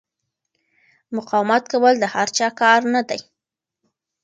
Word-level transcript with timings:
مقاومت 1.15 1.63
کول 1.71 1.93
د 1.99 2.05
هر 2.13 2.27
چا 2.37 2.47
کار 2.61 2.79
نه 2.93 3.01
دی. 3.09 3.19